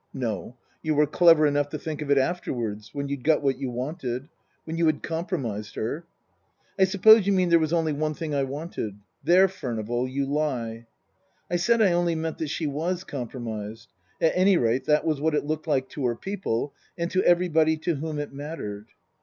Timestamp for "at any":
14.19-14.57